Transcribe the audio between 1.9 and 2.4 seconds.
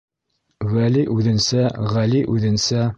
Ғәли